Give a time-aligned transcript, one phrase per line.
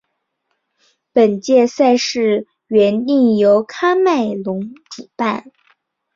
[1.13, 5.51] 本届赛事原定由喀麦隆主办。